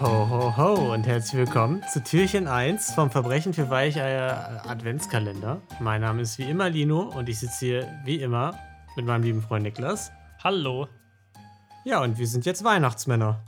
[0.00, 5.62] Ho, ho, ho und herzlich willkommen zu Türchen 1 vom Verbrechen für Weicheier Adventskalender.
[5.80, 8.58] Mein Name ist wie immer Lino und ich sitze hier wie immer
[8.96, 10.12] mit meinem lieben Freund Niklas.
[10.44, 10.86] Hallo.
[11.84, 13.42] Ja, und wir sind jetzt Weihnachtsmänner.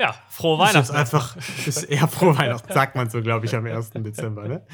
[0.00, 0.96] Ja, frohe Ist jetzt Weihnachten.
[0.96, 1.36] einfach,
[1.66, 3.90] ist eher frohe Weihnachten, sagt man so, glaube ich, am 1.
[3.90, 4.66] Dezember, ne?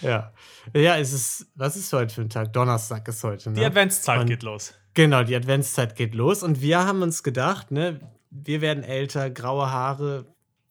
[0.00, 0.32] Ja.
[0.74, 2.52] Ja, es ist, was ist heute für ein Tag?
[2.52, 3.56] Donnerstag ist heute, ne?
[3.58, 4.74] Die Adventszeit Und- geht los.
[4.94, 8.00] Genau, die Adventszeit geht los und wir haben uns gedacht, ne,
[8.30, 10.24] wir werden älter, graue Haare,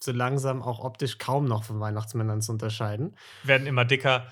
[0.05, 3.15] so langsam auch optisch kaum noch von Weihnachtsmännern zu unterscheiden.
[3.43, 4.27] Werden immer dicker.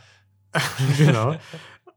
[0.98, 1.36] genau.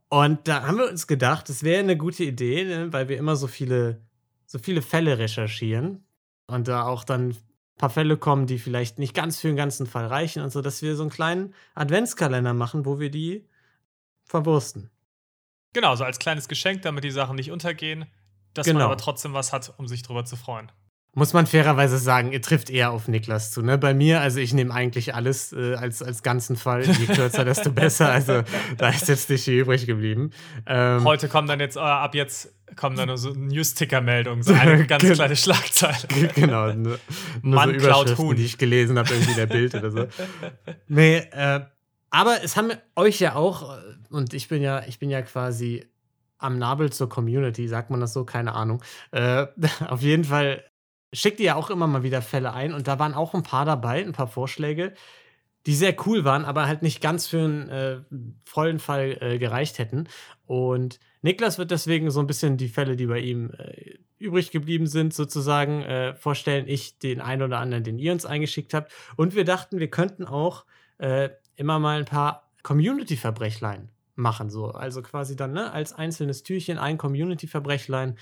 [0.09, 3.35] Und da haben wir uns gedacht, es wäre eine gute Idee, ne, weil wir immer
[3.35, 4.01] so viele,
[4.45, 6.05] so viele Fälle recherchieren
[6.47, 7.37] und da auch dann ein
[7.77, 10.81] paar Fälle kommen, die vielleicht nicht ganz für den ganzen Fall reichen und so, dass
[10.81, 13.45] wir so einen kleinen Adventskalender machen, wo wir die
[14.25, 14.89] verwursten.
[15.73, 18.05] Genau, so als kleines Geschenk, damit die Sachen nicht untergehen,
[18.53, 18.79] dass Genau.
[18.79, 20.71] man aber trotzdem was hat, um sich drüber zu freuen.
[21.13, 23.63] Muss man fairerweise sagen, ihr trifft eher auf Niklas zu.
[23.63, 23.79] Ne?
[23.79, 26.83] Bei mir, also ich nehme eigentlich alles äh, als, als ganzen Fall.
[26.83, 28.11] Je kürzer, desto besser.
[28.11, 28.43] Also
[28.77, 30.29] da ist jetzt nicht viel übrig geblieben.
[30.67, 34.85] Ähm, Heute kommen dann jetzt, äh, ab jetzt kommen dann nur so News-Ticker-Meldungen, so eine
[34.87, 35.97] ganz kleine Schlagzeile.
[36.35, 36.73] genau.
[36.73, 36.99] Nur,
[37.41, 38.35] nur Mann so klaut Huhn.
[38.35, 40.07] die ich gelesen habe, irgendwie der Bild oder so.
[40.87, 41.61] Nee, äh,
[42.09, 45.85] aber es haben euch ja auch, äh, und ich bin ja, ich bin ja quasi
[46.37, 48.83] am Nabel zur Community, sagt man das so, keine Ahnung.
[49.11, 49.47] Äh,
[49.87, 50.63] auf jeden Fall
[51.13, 53.65] schickt ihr ja auch immer mal wieder Fälle ein und da waren auch ein paar
[53.65, 54.93] dabei, ein paar Vorschläge,
[55.65, 57.99] die sehr cool waren, aber halt nicht ganz für einen äh,
[58.45, 60.07] vollen Fall äh, gereicht hätten.
[60.45, 64.87] Und Niklas wird deswegen so ein bisschen die Fälle, die bei ihm äh, übrig geblieben
[64.87, 66.67] sind, sozusagen äh, vorstellen.
[66.67, 68.93] Ich den einen oder anderen, den ihr uns eingeschickt habt.
[69.17, 70.65] Und wir dachten, wir könnten auch
[70.99, 74.49] äh, immer mal ein paar Community-Verbrechlein machen.
[74.49, 74.67] So.
[74.71, 78.17] Also quasi dann ne, als einzelnes Türchen ein Community-Verbrechlein,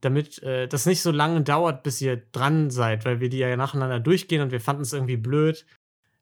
[0.00, 3.56] damit äh, das nicht so lange dauert, bis ihr dran seid, weil wir die ja
[3.56, 5.66] nacheinander durchgehen und wir fanden es irgendwie blöd,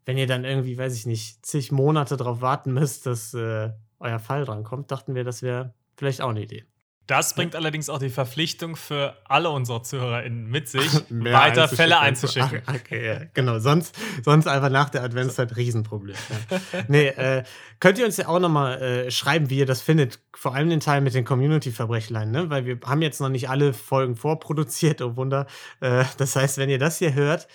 [0.05, 3.71] wenn ihr dann irgendwie, weiß ich nicht, zig Monate drauf warten müsst, dass äh,
[4.01, 6.65] euer Fall drankommt, dachten wir, das wäre vielleicht auch eine Idee.
[7.09, 11.77] Das bringt allerdings auch die Verpflichtung für alle unsere ZuhörerInnen mit sich, Mehr weiter einzuschicken.
[11.77, 12.63] Fälle einzuschicken.
[12.67, 13.59] Ach, okay, ja, genau.
[13.61, 16.17] Sonst, sonst einfach nach der Adventszeit Riesenproblem.
[16.51, 16.83] Ja.
[16.89, 17.45] nee, äh,
[17.81, 20.21] könnt ihr uns ja auch nochmal äh, schreiben, wie ihr das findet.
[20.35, 22.51] Vor allem den Teil mit den Community-Verbrechlein, ne?
[22.51, 25.47] Weil wir haben jetzt noch nicht alle Folgen vorproduziert, oh Wunder.
[25.81, 27.49] Äh, das heißt, wenn ihr das hier hört,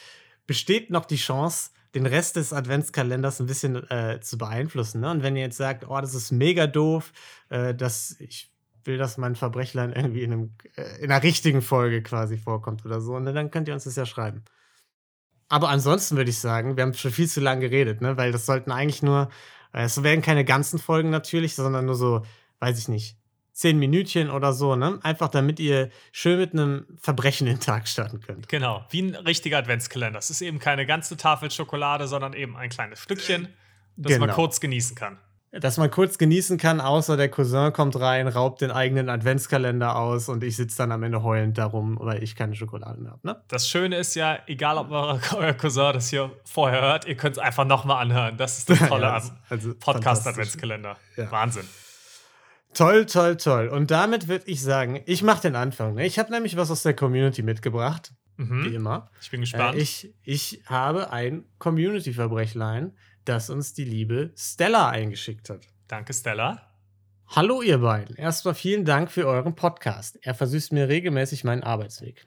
[0.47, 5.01] besteht noch die Chance, den Rest des Adventskalenders ein bisschen äh, zu beeinflussen.
[5.01, 5.11] Ne?
[5.11, 7.13] Und wenn ihr jetzt sagt, oh, das ist mega doof,
[7.49, 8.52] äh, dass ich
[8.85, 13.01] will, dass mein Verbrechlein irgendwie in, einem, äh, in einer richtigen Folge quasi vorkommt oder
[13.01, 14.43] so, und dann könnt ihr uns das ja schreiben.
[15.49, 18.17] Aber ansonsten würde ich sagen, wir haben schon viel zu lange geredet, ne?
[18.17, 19.29] weil das sollten eigentlich nur,
[19.73, 22.23] äh, es werden keine ganzen Folgen natürlich, sondern nur so,
[22.59, 23.17] weiß ich nicht,
[23.51, 24.99] zehn Minütchen oder so, ne?
[25.03, 28.49] Einfach damit ihr schön mit einem Verbrechen den Tag starten könnt.
[28.49, 30.17] Genau, wie ein richtiger Adventskalender.
[30.17, 33.49] Es ist eben keine ganze Tafel Schokolade, sondern eben ein kleines Stückchen,
[33.95, 34.33] das man Genau.
[34.33, 35.19] kurz genießen kann.
[35.55, 40.27] Dass man kurz genießen kann, außer der Cousin kommt rein, raubt den eigenen Adventskalender aus
[40.27, 43.41] und ich sitze dann am Ende heulend darum, weil ich keine Schokolade mehr habe, ne?
[43.49, 47.43] Das Schöne ist ja, egal ob euer Cousin das hier vorher hört, ihr könnt es
[47.43, 48.35] einfach nochmal anhören.
[48.35, 50.27] Das ist das Tolle Ja, also Podcast fantastisch.
[50.31, 50.97] Adventskalender.
[51.17, 51.31] Ja.
[51.31, 51.67] Wahnsinn.
[52.73, 53.67] Toll, toll, toll.
[53.67, 55.93] Und damit würde ich sagen, ich mache den Anfang.
[55.93, 56.07] Ne?
[56.07, 58.73] Ich habe nämlich was aus der Community mitgebracht, wie Mhm.
[58.73, 59.11] immer.
[59.21, 59.75] Ich bin gespannt.
[59.77, 62.93] Äh, ich, ich habe ein Community-Verbrechlein,
[63.25, 65.67] das uns die liebe Stella eingeschickt hat.
[65.87, 66.69] Danke, Stella.
[67.27, 68.15] Hallo ihr beiden.
[68.15, 70.19] Erstmal vielen Dank für euren Podcast.
[70.21, 72.25] Er versüßt mir regelmäßig meinen Arbeitsweg.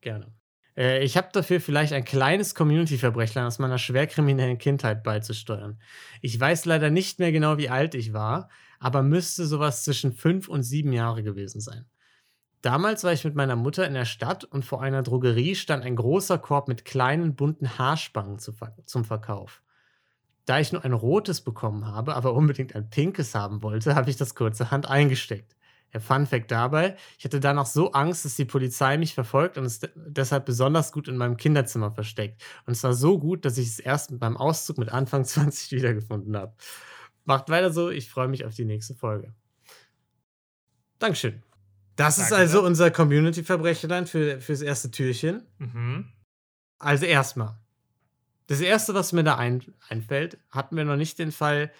[0.00, 0.32] Gerne.
[0.76, 5.80] Äh, ich habe dafür vielleicht ein kleines Community-Verbrechlein aus meiner schwerkriminellen Kindheit beizusteuern.
[6.20, 10.48] Ich weiß leider nicht mehr genau, wie alt ich war, aber müsste sowas zwischen fünf
[10.48, 11.84] und sieben Jahre gewesen sein.
[12.62, 15.96] Damals war ich mit meiner Mutter in der Stadt und vor einer Drogerie stand ein
[15.96, 19.62] großer Korb mit kleinen bunten Haarspangen zum Verkauf.
[20.50, 24.16] Da ich nur ein rotes bekommen habe, aber unbedingt ein pinkes haben wollte, habe ich
[24.16, 25.54] das kurzerhand eingesteckt.
[25.92, 29.78] Der Funfact dabei, ich hatte danach so Angst, dass die Polizei mich verfolgt und es
[29.78, 32.42] de- deshalb besonders gut in meinem Kinderzimmer versteckt.
[32.66, 36.52] Und zwar so gut, dass ich es erst beim Auszug mit Anfang 20 wiedergefunden habe.
[37.24, 39.32] Macht weiter so, ich freue mich auf die nächste Folge.
[40.98, 41.42] Dankeschön.
[41.94, 42.42] Das ist Danke.
[42.42, 45.44] also unser Community-Verbrechlein für, fürs erste Türchen.
[45.58, 46.08] Mhm.
[46.80, 47.56] Also erstmal.
[48.50, 51.70] Das erste, was mir da ein, einfällt, hatten wir noch nicht den Fall,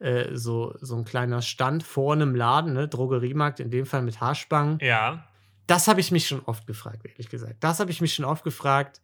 [0.00, 4.20] äh, so, so ein kleiner Stand vor einem Laden, ne, Drogeriemarkt, in dem Fall mit
[4.20, 4.78] Haarspangen.
[4.82, 5.26] Ja.
[5.66, 7.56] Das habe ich mich schon oft gefragt, ehrlich gesagt.
[7.60, 9.00] Das habe ich mich schon oft gefragt,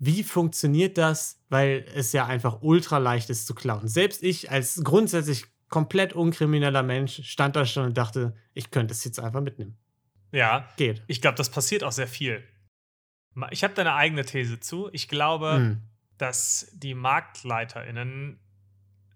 [0.00, 1.40] wie funktioniert das?
[1.48, 3.86] Weil es ja einfach ultra leicht ist zu klauen.
[3.86, 9.04] Selbst ich als grundsätzlich komplett unkrimineller Mensch stand da schon und dachte, ich könnte es
[9.04, 9.78] jetzt einfach mitnehmen.
[10.32, 10.68] Ja.
[10.76, 11.04] Geht.
[11.06, 12.42] Ich glaube, das passiert auch sehr viel.
[13.52, 14.88] Ich habe da eine eigene These zu.
[14.92, 15.82] Ich glaube, Hm.
[16.18, 18.38] Dass die MarktleiterInnen,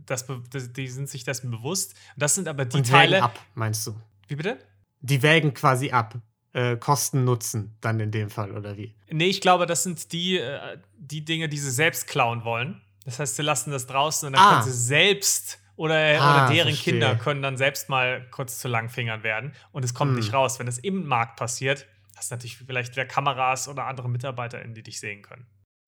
[0.05, 1.95] das, das, die sind sich dessen bewusst.
[2.17, 3.17] Das sind aber die Und Teile.
[3.17, 3.95] wägen ab, meinst du?
[4.29, 4.59] Wie bitte?
[5.01, 6.17] Die wägen quasi ab.
[6.53, 8.95] Äh, Kosten Nutzen dann in dem Fall, oder wie?
[9.11, 12.81] Nee, ich glaube, das sind die, äh, die Dinge, die sie selbst klauen wollen.
[13.05, 14.51] Das heißt, sie lassen das draußen und dann Ah.
[14.53, 16.95] können sie selbst oder, Ah, oder deren verstehe.
[16.95, 20.17] Kinder können dann selbst mal kurz zu Langfingern werden und es kommt Hm.
[20.17, 20.59] nicht raus.
[20.59, 24.83] Wenn es im Markt passiert, hast du natürlich vielleicht wieder Kameras oder andere MitarbeiterInnen, die
[24.83, 25.47] dich sehen können.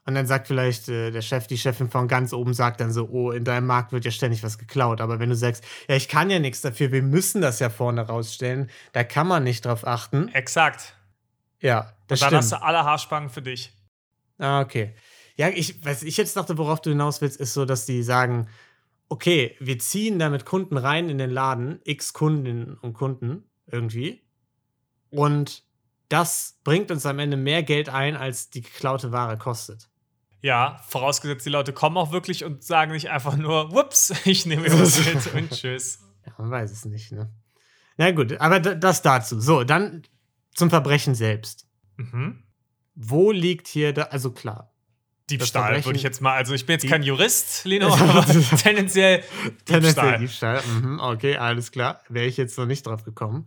[0.09, 3.11] Und dann sagt vielleicht äh, der Chef, die Chefin von ganz oben sagt dann so,
[3.11, 5.03] oh, in deinem Markt wird ja ständig was geklaut.
[5.03, 8.01] Aber wenn du sagst, ja, ich kann ja nichts dafür, wir müssen das ja vorne
[8.01, 10.29] rausstellen, da kann man nicht drauf achten.
[10.29, 10.95] Exakt.
[11.61, 12.63] Ja, das und dann hast stimmt.
[12.63, 13.71] du alle Haarspangen für dich.
[14.39, 14.95] Ah, okay.
[15.37, 18.49] Ja, ich, was ich jetzt dachte, worauf du hinaus willst, ist so, dass die sagen,
[19.11, 24.23] okay, wir ziehen da mit Kunden rein in den Laden, x Kundinnen und Kunden irgendwie.
[25.11, 25.65] Und
[26.09, 29.91] das bringt uns am Ende mehr Geld ein, als die geklaute Ware kostet.
[30.41, 34.67] Ja, vorausgesetzt, die Leute kommen auch wirklich und sagen nicht einfach nur, whoops, ich nehme
[34.73, 36.01] was mit und tschüss.
[36.27, 37.33] Ja, man weiß es nicht, ne?
[37.97, 39.41] Na gut, aber das dazu.
[39.41, 40.03] So, dann
[40.55, 41.67] zum Verbrechen selbst.
[41.97, 42.45] Mhm.
[42.95, 44.73] Wo liegt hier da, also klar,
[45.31, 46.35] Diebstahl, würde ich jetzt mal.
[46.35, 49.23] Also, ich bin jetzt Dieb- kein Jurist, Lino, aber tendenziell
[49.65, 50.19] tendenziell Diebstahl.
[50.19, 50.63] Diebstahl.
[50.63, 52.01] Mhm, okay, alles klar.
[52.09, 53.47] Wäre ich jetzt noch nicht drauf gekommen.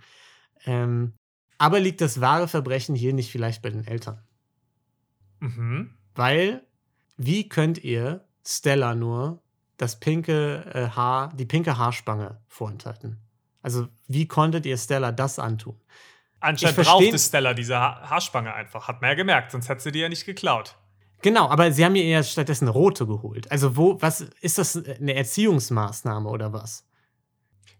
[0.66, 1.14] Ähm,
[1.58, 4.22] aber liegt das wahre Verbrechen hier nicht vielleicht bei den Eltern?
[5.40, 5.96] Mhm.
[6.14, 6.68] Weil,
[7.18, 9.42] wie könnt ihr Stella nur
[9.78, 13.18] das pinke äh, Haar, die pinke Haarspange vorenthalten?
[13.62, 15.80] Also, wie konntet ihr Stella das antun?
[16.40, 18.88] Anscheinend brauchte Stella diese ha Haarspange einfach.
[18.88, 20.76] Hat man ja gemerkt, sonst hätte sie die ja nicht geklaut.
[21.22, 23.52] Genau, aber sie haben ihr ja stattdessen rote geholt.
[23.52, 26.88] Also, wo, was ist das eine Erziehungsmaßnahme oder was?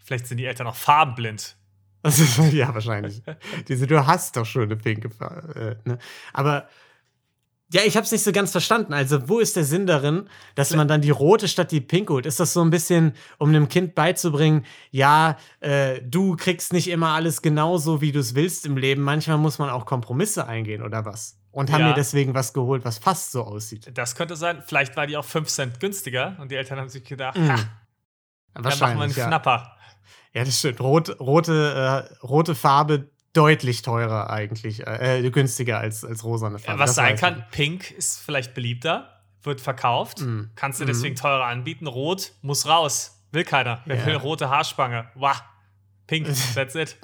[0.04, 1.58] Vielleicht sind die Eltern auch farbenblind.
[2.04, 3.24] Also, ja, wahrscheinlich.
[3.68, 5.80] Diese, du hast doch schon eine pinke Farbe.
[5.86, 5.98] Äh, ne?
[6.34, 6.68] Aber
[7.74, 8.94] ja, ich habe es nicht so ganz verstanden.
[8.94, 12.26] Also, wo ist der Sinn darin, dass man dann die rote statt die pinke holt?
[12.26, 17.10] Ist das so ein bisschen, um einem Kind beizubringen, ja, äh, du kriegst nicht immer
[17.10, 19.02] alles genauso, wie du es willst im Leben.
[19.02, 21.38] Manchmal muss man auch Kompromisse eingehen oder was?
[21.52, 21.88] Und haben Ja.
[21.90, 23.90] mir deswegen was geholt, was fast so aussieht.
[23.94, 24.64] Das könnte sein.
[24.66, 27.52] Vielleicht war die auch 5 Cent günstiger und die Eltern haben sich gedacht, Mhm.
[27.52, 27.56] ha,
[28.54, 29.28] dann machen wir einen ja.
[29.28, 29.76] Knapper.
[30.34, 30.80] Ja, das stimmt.
[30.80, 36.80] Rot, rote, äh, rote Farbe deutlich teurer eigentlich, äh, günstiger als, als rosane Farbe.
[36.80, 40.52] Was Das sein kann, Pink ist vielleicht beliebter, wird verkauft, Mm.
[40.56, 40.88] kannst du Mm.
[40.88, 41.88] deswegen teurer anbieten.
[41.88, 43.18] Rot muss raus.
[43.32, 43.82] Will keiner.
[43.86, 44.06] Wer Ja.
[44.06, 45.10] will rote Haarspange?
[45.16, 45.36] Wah.
[46.08, 46.98] Pink, that's it.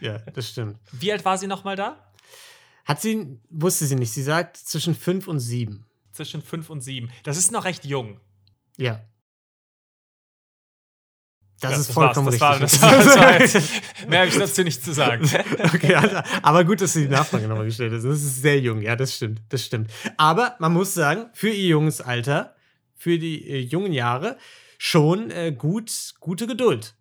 [0.00, 0.78] Ja, das stimmt.
[0.92, 2.12] Wie alt war sie nochmal da?
[2.84, 5.86] Hat sie, wusste sie nicht, sie sagt zwischen fünf und sieben.
[6.12, 7.08] Zwischen 5 und 7.
[7.22, 8.20] Das ist noch recht jung.
[8.76, 9.00] Ja.
[11.60, 12.26] Das Ja, ist vollkommen.
[12.26, 12.48] Das richtig.
[12.48, 15.28] War, das war, das war jetzt, mehr habe ich dazu nicht zu sagen.
[15.74, 18.04] okay, also, aber gut, dass du die Nachfrage nochmal gestellt hast.
[18.04, 19.90] Das ist sehr jung, ja, das stimmt, das stimmt.
[20.16, 22.54] Aber man muss sagen, für ihr junges Alter,
[22.96, 24.38] für die äh, jungen Jahre,
[24.78, 26.94] schon äh, gut, gute Geduld.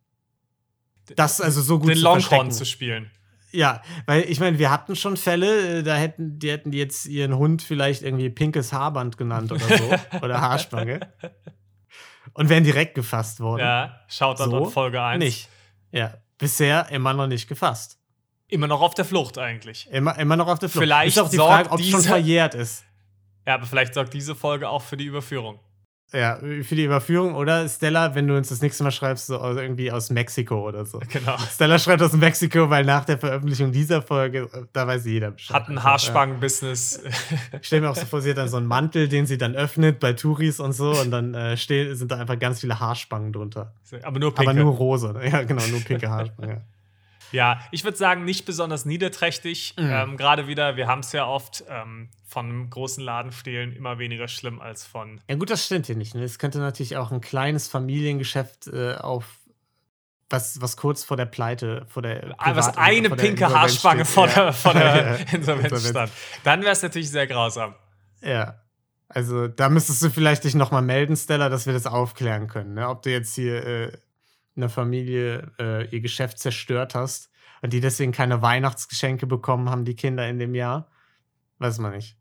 [1.15, 3.09] Das also so gut Den zu Longhorn zu spielen.
[3.51, 7.37] Ja, weil ich meine, wir hatten schon Fälle, äh, da hätten die hätten jetzt ihren
[7.37, 9.91] Hund vielleicht irgendwie pinkes Haarband genannt oder so
[10.21, 10.99] oder Haarspange
[12.33, 13.61] und wären direkt gefasst worden.
[13.61, 15.19] Ja, schaut dann So Folge 1.
[15.19, 15.49] Nicht.
[15.91, 17.97] Ja, bisher immer noch nicht gefasst.
[18.47, 19.87] Immer noch auf der Flucht eigentlich.
[19.91, 20.83] Immer, immer noch auf der Flucht.
[20.83, 22.83] Vielleicht ist auch die Frage, ob es schon verjährt ist.
[23.45, 25.59] Ja, aber vielleicht sorgt diese Folge auch für die Überführung.
[26.11, 29.91] Ja, für die Überführung oder Stella, wenn du uns das nächste Mal schreibst, so irgendwie
[29.91, 30.99] aus Mexiko oder so.
[31.11, 31.37] Genau.
[31.37, 35.55] Stella schreibt aus Mexiko, weil nach der Veröffentlichung dieser Folge, äh, da weiß jeder Bescheid.
[35.55, 35.87] Hat ein Also.
[35.89, 37.03] Haarspangen-Business.
[37.61, 39.55] Ich stelle mir auch so vor, sie hat dann so einen Mantel, den sie dann
[39.55, 43.31] öffnet bei Touris und so und dann äh, stehen, sind da einfach ganz viele Haarspangen
[43.31, 43.73] drunter.
[44.03, 44.49] aber nur pinke.
[44.51, 45.13] Aber nur rosa.
[45.13, 45.29] ne?
[45.29, 46.55] Ja, genau, nur pinke Haarspangen.
[46.57, 46.61] Ja.
[47.31, 49.75] Ja, ich würde sagen, nicht besonders niederträchtig.
[49.77, 49.89] Mhm.
[49.91, 53.99] Ähm, Gerade wieder, wir haben es ja oft ähm, von einem großen Laden stehlen immer
[53.99, 55.19] weniger schlimm als von.
[55.29, 56.15] ja, gut, das stimmt hier nicht.
[56.15, 56.23] Ne?
[56.23, 59.25] Es könnte natürlich auch ein kleines Familiengeschäft äh, auf.
[60.31, 62.35] Was, was kurz vor der Pleite, vor der.
[62.37, 64.33] Ah, was Privat- eine vor der pinke Insolvenz Haarspange vor Ja.
[64.35, 65.89] der, vor der Ja, Insolvenz.
[65.89, 66.11] stand.
[66.43, 67.73] Dann wäre es natürlich sehr grausam.
[68.21, 68.61] Ja.
[69.07, 72.75] Also da müsstest du vielleicht dich nochmal melden, Stella, dass wir das aufklären können.
[72.75, 72.87] Ne?
[72.89, 73.91] Ob du jetzt hier äh,
[74.55, 77.29] einer Familie äh, ihr Geschäft zerstört hast
[77.61, 80.89] und die deswegen keine Weihnachtsgeschenke bekommen haben, die Kinder in dem Jahr.
[81.59, 82.18] Weiß man nicht.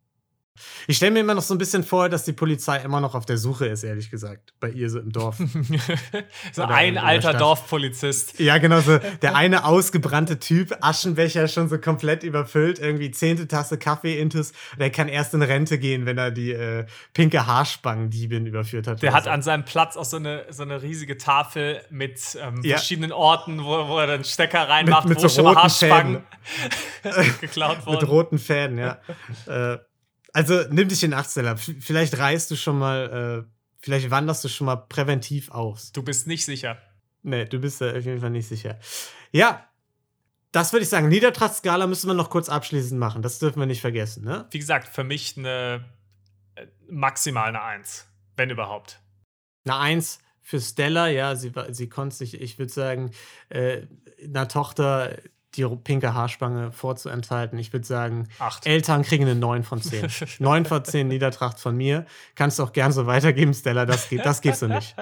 [0.87, 3.27] Ich stelle mir immer noch so ein bisschen vor, dass die Polizei immer noch auf
[3.27, 5.37] der Suche ist, ehrlich gesagt, bei ihr so im Dorf.
[6.53, 7.35] so Oder ein alter.
[7.35, 8.39] Dorfpolizist.
[8.41, 8.99] Ja, genau so.
[9.23, 14.53] Der eine ausgebrannte Typ, Aschenbecher schon so komplett überfüllt, irgendwie zehnte Tasse Kaffee intus.
[14.79, 19.03] Der kann erst in Rente gehen, wenn er die äh, pinke Haarspangendiebin überführt hat.
[19.03, 19.31] Der hat so.
[19.31, 22.77] an seinem Platz auch so eine, so eine riesige Tafel mit ähm, Ja.
[22.77, 26.23] verschiedenen Orten, wo, wo er dann Stecker reinmacht, mit wo so schon mal roten Haarspangen
[27.41, 28.07] geklaut mit wurden.
[28.07, 28.99] roten Fäden, ja.
[29.47, 29.79] äh,
[30.39, 31.57] Also nimm dich in Acht, Stella.
[31.57, 35.91] Vielleicht reist du schon mal, äh, vielleicht wanderst du schon mal präventiv aus.
[35.91, 36.79] Du bist nicht sicher.
[37.25, 38.79] Nee, du bist da auf jeden Fall nicht sicher.
[39.33, 39.67] Ja,
[40.53, 41.09] das würde ich sagen.
[41.09, 43.21] Niedertrachtskala müssen wir noch kurz abschließend machen.
[43.21, 44.47] Das dürfen wir nicht vergessen, ne?
[44.53, 45.85] Wie gesagt, für mich eine
[46.55, 49.01] äh, maximal eine Eins, wenn überhaupt.
[49.65, 53.11] Eine Eins für Stella, ja, sie, war- sie konnte sich, ich würde sagen,
[53.49, 53.89] äh,
[54.25, 55.17] einer Tochter
[55.55, 57.59] die pinke Haarspange vorzuenthalten.
[57.59, 58.67] Ich würde sagen, Acht.
[58.67, 60.09] Eltern kriegen eine 9 von 10.
[60.41, 62.05] 9 von 10 Niedertracht von mir.
[62.35, 63.87] Kannst du auch gern so weitergeben, Stella.
[63.87, 64.95] Das geht, das geht so nicht.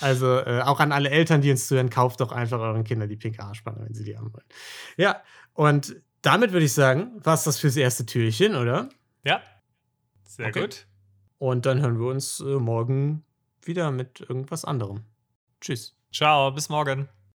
[0.00, 3.16] Also äh, auch an alle Eltern, die uns zuhören, kauft doch einfach euren Kindern die
[3.16, 4.44] pinke Haarspange, wenn sie die haben wollen.
[4.96, 5.22] Ja,
[5.54, 8.88] und damit würde ich sagen, war es das fürs erste Türchen, oder?
[9.24, 9.40] Ja.
[10.24, 10.60] Sehr Okay.
[10.60, 10.86] gut.
[11.38, 13.24] Und dann hören wir uns äh, morgen
[13.62, 15.04] wieder mit irgendwas anderem.
[15.60, 15.96] Tschüss.
[16.12, 17.08] Ciao, bis morgen.